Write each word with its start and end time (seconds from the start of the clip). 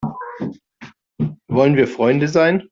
Wollen 1.47 1.75
wir 1.75 1.87
Freunde 1.87 2.27
sein? 2.27 2.67